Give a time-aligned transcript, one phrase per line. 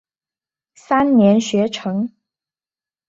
[0.73, 2.11] 三年学成。